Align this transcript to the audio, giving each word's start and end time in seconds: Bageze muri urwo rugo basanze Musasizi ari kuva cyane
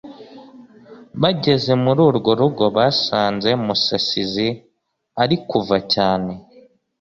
Bageze 1.21 1.71
muri 1.83 1.99
urwo 2.09 2.31
rugo 2.39 2.65
basanze 2.75 3.49
Musasizi 3.65 4.49
ari 5.21 5.35
kuva 5.49 5.77
cyane 5.93 6.31